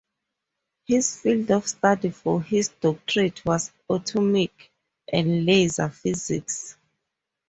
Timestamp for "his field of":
0.87-1.67